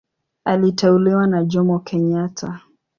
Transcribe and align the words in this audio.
Aliteuliwa 0.45 1.27
na 1.27 1.45
Jomo 1.45 1.79
Kenyatta. 1.79 2.61